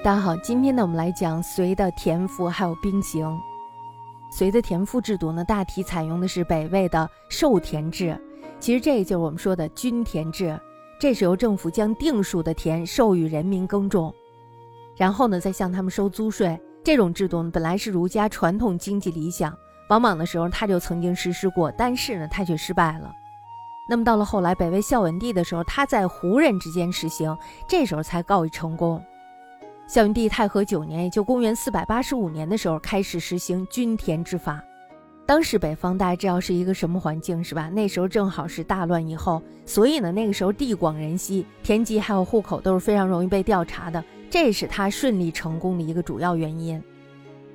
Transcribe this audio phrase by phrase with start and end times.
[0.00, 3.28] 大家好，今天呢，我们来讲隋的田赋还有兵刑。
[4.30, 8.16] 隋的田赋制度呢，大体采用的是北魏的授田制，
[8.60, 10.58] 其实这就是我们说的均田制。
[11.00, 14.14] 这是由政府将定数的田授予人民耕种，
[14.96, 16.58] 然后呢，再向他们收租税。
[16.84, 19.52] 这种制度呢，本来是儒家传统经济理想，
[19.88, 23.12] 王莽的时候他就曾经实施过，但是呢，他却失败了。
[23.90, 27.36] 那么到了后来，北魏孝文帝的时候，他在胡人之间实行，
[27.68, 29.02] 这时候才告以成功。
[29.88, 34.62] 孝文帝太和九年，也就公元四百八十五年的时候，开始实行均田之法。
[35.24, 37.70] 当时北方大家知道是一个什么环境是吧？
[37.70, 46.82] 那时候正好是大乱以后，所以呢，那个时候地广人稀，田籍还有户口都是非常容易被调查的，这是他顺利成功的一个主要原因。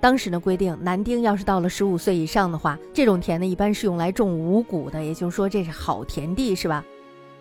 [0.00, 6.82] 当时呢规定，男丁要是到了十五岁以上的话，这种田呢一般是用来种五谷的，也就是说这是好田地是吧？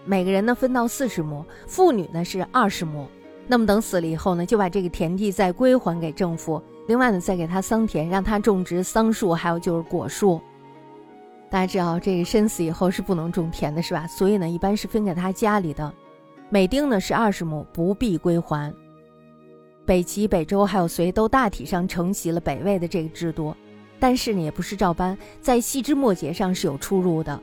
[0.04, 3.08] 每个人呢分到四十亩，妇女呢是二十亩。
[3.47, 6.61] 那么等死了以后呢，就把这个田地再归还给政府。
[6.88, 10.41] 另外呢，再给他桑田，让他种植桑树，还有就是果树。
[11.50, 14.08] 大家知道，这个身死以后是不能种田的，是吧？
[14.08, 15.94] 所以呢，一般是分给他家里的。
[16.50, 18.73] 每丁呢是二十亩，不必归还。
[19.85, 23.55] 北齐、北周还有隋都大体上承袭了北魏的这个制度，
[24.00, 27.39] 但是呢，也不是照搬，在细枝末节上是有出入的。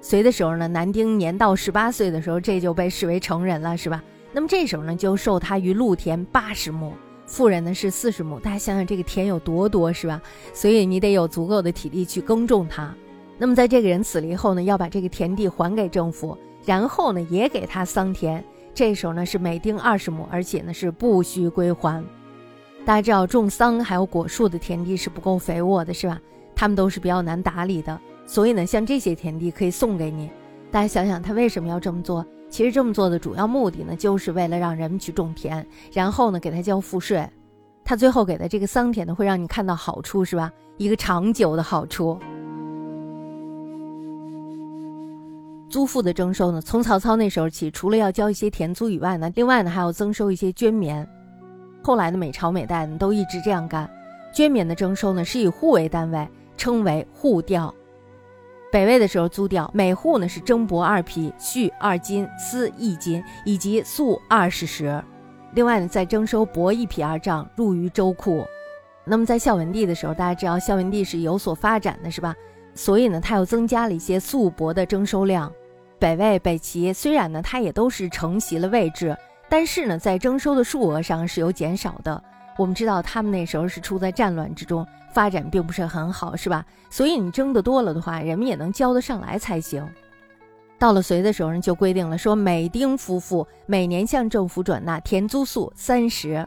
[0.00, 4.02] 隋的时候呢，男丁年到十八岁的时候，这就被视为成人了，是吧？
[4.34, 6.92] 那么这时候呢，就授他于露田八十亩，
[7.24, 8.40] 富人呢是四十亩。
[8.40, 10.20] 大家想想这个田有多多，是吧？
[10.52, 12.92] 所以你得有足够的体力去耕种它。
[13.38, 18.44] 那么在这个人死了以后呢，要把这个田地还给政府，然后呢也给他桑田。
[18.74, 22.04] 这时候呢是每丁二十亩，而且呢是不需归还。
[22.84, 26.20] 大家知道种桑还有果树的田地是不够肥沃的，是吧？
[26.56, 30.28] 他们都是比较难打理的，所以呢像这些田地可以送给你。
[30.72, 32.26] 大家想想他为什么要这么做？
[32.54, 37.28] 其实这么做的主要目的呢，就是为了让人们去种田，然后呢给他交赋税。
[37.84, 40.52] 他最后给的这个桑田呢，会让你看到好处，是吧？
[40.76, 42.16] 一个长久的好处。
[45.68, 51.04] 租赋的征收呢，从曹操那时候起，除了要交一些田租以外呢，另外呢还要增收一些绢棉。
[51.82, 53.90] 后来的每朝每代呢都一直这样干。
[54.32, 57.74] 绢棉的征收呢是以户为单位，称为户调。
[58.74, 65.00] 北魏的时候，租调每户呢是征帛二匹，絮二斤，丝一斤，以及粟二十石。
[65.52, 68.44] 另外呢，再征收帛一匹二丈，入于州库。
[69.04, 72.34] 那么在孝文帝的时候，大家知道孝文帝是有所发展的，是吧？
[72.74, 75.52] 所以呢，他又增加了一些粟帛的征收量。
[76.00, 79.16] 北魏、北齐虽然呢，它也都是承袭了魏制，
[79.48, 82.20] 但是呢，在征收的数额上是有减少的。
[82.58, 84.84] 我们知道他们那时候是处在战乱之中。
[85.14, 86.66] 发展并不是很好，是吧？
[86.90, 89.88] 所以你征的多了的话，人们也能交得上来才行。
[90.76, 96.46] 到了隋的时候人，就规定了说，每丁夫妇每年向政府转纳田租粟三十，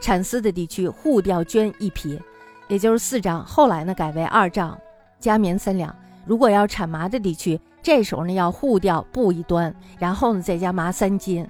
[0.00, 2.18] 产丝的地区户调绢一匹，
[2.66, 3.44] 也就是四丈。
[3.44, 4.76] 后来呢，改为二丈，
[5.20, 5.94] 加棉三两。
[6.24, 11.46] 如果要产麻的地区，这时候呢要户调布一端，然后呢再加麻三斤。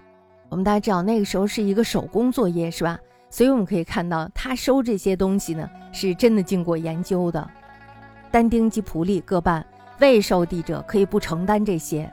[0.49, 2.99] 我们大家知道那个时候是一个手工作业，是吧？
[3.33, 7.51] 所以我们可以看到，他收这些东西呢，是真的经过研究的。
[8.31, 9.65] 单丁及仆隶各半，
[10.01, 12.13] 未受地者可以不承担这些，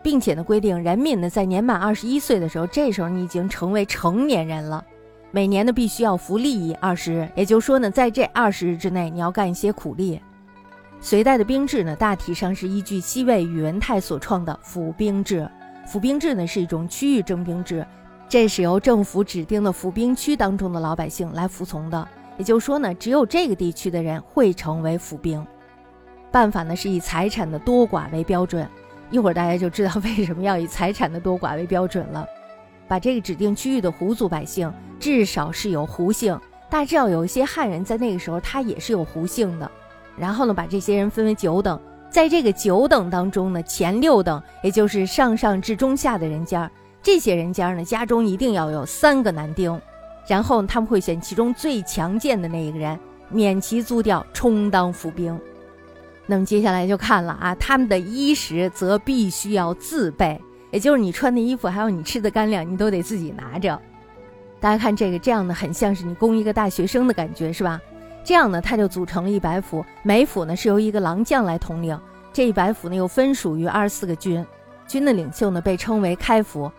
[0.00, 4.84] 并且呢规定，人民呢在年满二十一岁的时候，这时候你已经成为成年人了，
[5.32, 10.20] 每年呢必须要服利役二十日，也就是说呢，在这二十日之内，你要干一些苦力。
[11.00, 15.50] 隋代的兵制呢，大体上是依据西魏宇文泰所创的府兵制，
[15.84, 17.84] 府兵制呢是一种区域征兵制。
[18.34, 25.46] 这是由政府指定的府兵区当中的老百姓来服从的，也就是说呢，只有这个地区的人会成为府兵。
[26.32, 28.68] 办法呢是以财产的多寡为标准，
[29.08, 32.26] 一会儿大家就知道为什么要以财产的多寡为标准了。
[32.88, 34.68] 把这个指定区域的胡族百姓
[34.98, 36.36] 至少是有胡姓，
[36.68, 39.70] 大家知道有一些汉人在那个时候他也是有胡姓的。
[40.18, 41.80] 然后呢，把这些人分为九等，
[42.10, 46.68] 在这个九等当中呢，前六等也就是上上至中下的人家。
[47.04, 49.78] 这些人家呢，家中一定要有三个男丁，
[50.26, 55.38] 然后他们会选其中最强健的那一个人，免其租调，充当府兵。
[56.24, 60.40] 那么接下来就看了啊，他们的衣食则必须要自备，
[60.70, 63.78] 也就是你穿的衣服，还有你吃的干粮，你都得自己拿着。
[64.58, 67.78] 大家看这个，这样呢很像是你供一个大学生的感觉，是吧？
[68.24, 72.00] 这样呢，他就组成了一百府，每府呢是由一个郎将来统领，
[72.32, 74.42] 这一百府呢又分属于二十四个军，
[74.88, 76.72] 军的领袖呢被称为开府。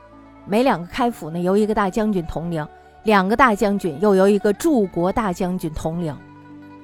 [0.48, 2.64] 每两个开府呢，由一个大将军统领；
[3.04, 6.16] 两个大将军又由一个驻国大将军统领。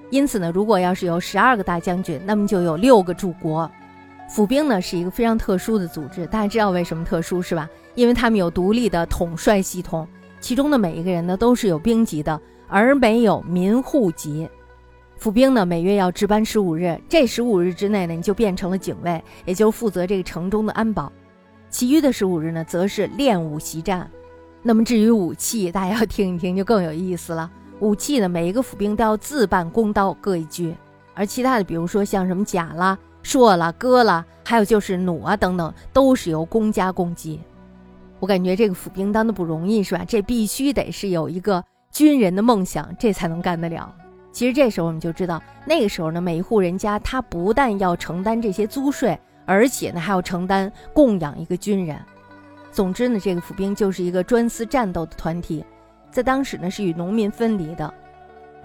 [0.09, 3.69] 因此呢，如果要是有十二个大将军，那么就有六个驻国。
[4.27, 7.69] 府兵呢是一个非常特殊的组织，大家知道为什么特殊是吧？
[7.95, 10.07] 因为他们有独立的统帅系统，
[10.39, 14.49] 其中的每一个人呢都是有兵籍的，而没有民户籍。
[15.17, 21.11] 府兵呢每月要值班十五日，这十五日之内呢你就变成了警卫，也就负责这个城中的安保。
[21.71, 24.07] 其余的十五日呢，则是练武习战。
[24.61, 27.49] 那么至于武器，大家要听一听就更有意思了。
[27.79, 30.75] 武器呢，每一个府兵都要自办弓刀各一具，
[31.15, 37.39] 而其他的，比如说像什么甲啦、槊啦、戈啦，还有就是弩啊等等，都是由公家供给。
[38.19, 40.05] 我感觉这个府兵当的不容易，是吧？
[40.05, 43.91] 这必须得是有一个军人的梦想，这才能干得了。
[44.31, 49.17] 其实这时候我们就知道，那个时候呢，每一户人家他不但要承担这些租税。
[49.45, 51.97] 而且呢，还要承担供养一个军人。
[52.71, 55.65] 总之呢，这个府兵就是一个专司战斗的团体，
[56.09, 57.93] 在当时呢是与农民分离的。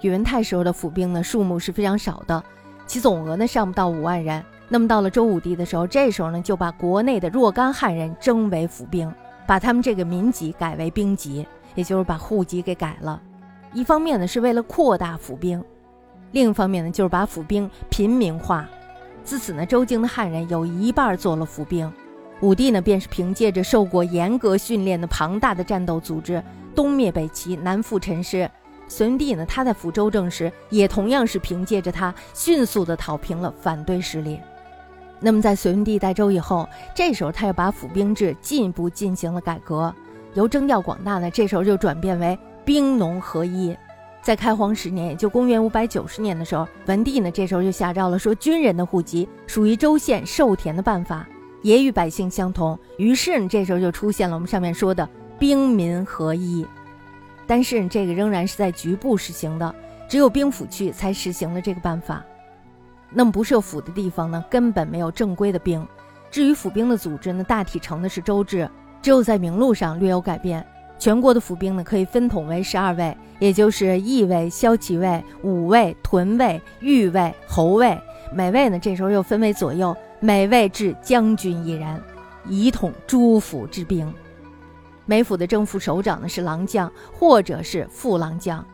[0.03, 2.43] 宇文泰时候的府兵呢数目是非常少的，
[2.87, 4.45] 其总额呢上不到五万人。
[4.69, 9.13] 那么到了周武帝的时候，这时候呢就把国内的若干汉人征为府兵，
[9.47, 13.21] 把他们这个民籍改为兵籍，也就是把户籍给改了。
[13.73, 15.63] 一方面呢是为了扩大府兵，
[16.33, 18.69] 另一方面呢就是把府兵平民化。
[19.27, 21.93] 自此呢，周京的汉人有一半做了府兵，
[22.41, 26.41] 武帝呢便是凭借着受过严格训练的庞大的战斗组织，
[26.77, 28.49] 东灭北齐，南赴陈师。
[28.87, 34.39] 隋文帝呢，他在抚州政时，也同样是凭借着他迅速的讨平了反对势力。
[35.19, 39.93] 那么在隋文帝代周以后，这时候他又把府兵制进一步进行了改革，
[40.35, 43.77] 由征调广大呢，这时候就转变为兵农合一。
[44.27, 51.25] 在开皇十年，也就公元五百九十年的时候，文帝呢这时候就下诏了，说军人的户籍属于州县授田的办法，
[51.63, 52.77] 也与百姓相同。
[52.99, 55.09] 于是呢，这时候就出现了我们上面说的
[55.39, 56.67] 兵民合一。
[57.47, 59.73] 但是这个仍然是在局部实行的，
[60.09, 62.21] 只有兵府区才实行了这个办法。
[63.11, 65.87] 那么不设府的地方呢，根本没有正规的兵。
[66.33, 68.69] 至于府兵的组织呢，大体成的是州制，
[69.01, 70.67] 只有在名录上略有改变。
[70.99, 77.99] 全国的府兵呢，可以分统为十二位，也就是义卫、骁骑卫、武卫、屯卫、御卫、侯卫。
[78.33, 82.03] 每位呢，这时候又分为左右，每位置将军一人，
[82.49, 84.13] 以统诸府之兵。
[85.05, 88.65] 每府的正副首长呢是郎将或者是副郎将。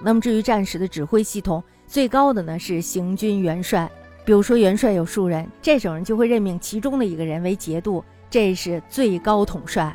[0.00, 3.90] 那么至于战时的指挥系统，最高的呢是行军元帅。
[4.24, 9.94] 比如说元帅有数人，这种人就会任命其中的一个人为节度，这是最高统帅。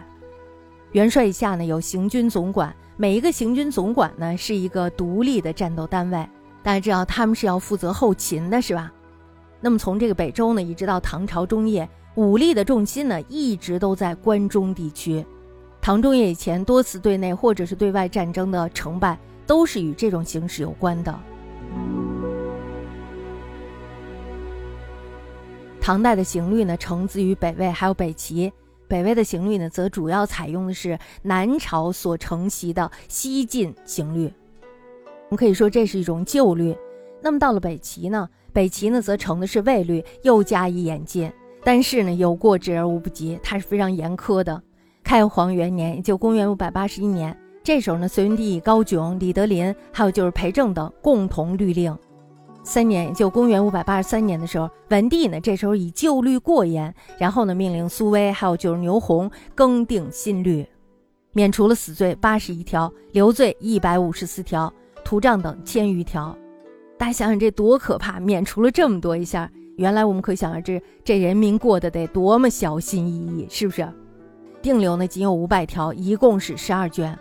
[0.93, 6.27] 元帅以下呢有行军总管，每一个行军总管呢是一个独立的战斗单位。
[6.63, 8.91] 大家知道他们是要负责后勤的，是吧？
[9.61, 15.23] 那么从这个北周呢，一直到唐朝中叶，武力的重心呢一直都在关中地区。
[15.79, 19.15] 唐中叶以前多次对内或者是对外战争的成败，
[19.45, 21.19] 都是与这种形势有关的。
[25.79, 28.51] 唐代的刑律呢，承自于北魏还有北齐。
[28.89, 34.33] 北魏的刑律呢，则主要采用的是南朝所承袭的西晋刑律，
[35.29, 36.75] 我们可以说这是一种旧律。
[37.21, 41.31] 那么到了北齐呢，北齐呢则承的是魏律，又加以演进。
[41.63, 44.59] 但是呢，有过之而无不及，它是非常严苛的。
[45.03, 51.95] 开皇元年，也就公元五百八十一年，这时候呢，隋文帝高炯、李德林，还有就是裴政等共同律令。
[52.71, 60.63] 三年，就公元五百八十三年的时候，文帝呢这时候以旧律过严，然后呢命令苏威还有就是牛弘更定新律，
[61.33, 64.71] 免除了死罪八十一条，留罪一百五十四条，
[65.03, 66.37] 图杖等千余条。
[66.95, 68.19] 大家想想这多可怕！
[68.19, 73.91] 免除了这么多一下，原来我们可想而知，这人民过得得多么小心翼翼，是不是？
[74.61, 77.17] 定留呢仅有五百条，一共是十二卷。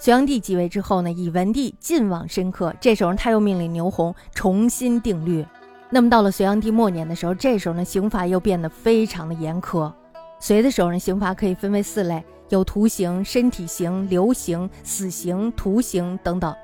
[0.00, 2.72] 隋炀帝继位之后呢，以文帝晋往深刻。
[2.80, 5.44] 这时候他又命令牛弘重新定律。
[5.90, 9.92] 那么到了隋炀帝末年的时候，这时候呢刑罚又变得非常的严苛。
[10.38, 16.54] 隋的时候呢，刑罚可以分为四类，有徒刑、身体刑、流刑、死刑、徒刑等等。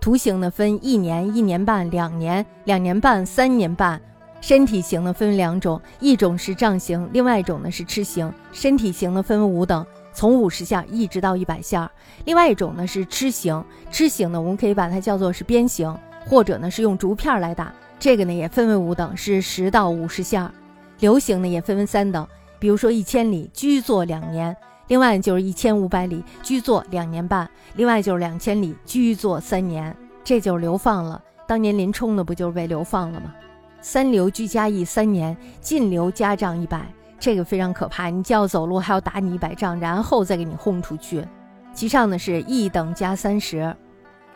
[0.00, 4.00] 徒刑呢分一年、一年半、两年、两年半、三年半。
[4.40, 8.32] 身体刑呢分为两种，一种是杖刑，另外一种呢是笞刑。
[8.52, 9.84] 身体刑呢分为五等。
[10.18, 11.88] 从五十下一直到一百下，
[12.24, 15.96] 另外一种呢是笞刑，笞刑呢我们可以把它叫做是鞭刑，
[16.26, 20.52] 或者呢是用竹片来打，这个呢也分为五等，是十到五十下。
[20.98, 22.26] 流刑呢也分为三等，
[22.58, 24.56] 比如说一千里居坐两年，
[24.88, 31.22] 另外就是一千五百里居坐两年半，另外就是两千里居坐三年，这就是流放了。
[31.46, 33.32] 当年林冲呢不就是被流放了吗？
[33.80, 36.84] 三流居家役三年，禁流家杖一百。
[37.20, 41.26] 这个非常可怕，你既要走路还要打你一百仗，然后再给你轰出去。
[41.72, 43.74] 其上呢是一等加三十，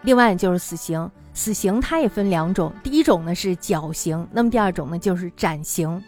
[0.02, 1.10] 另外就是死刑。
[1.34, 6.02] 死刑它也分两种，第一种呢是绞刑，那么第二种呢就是斩刑。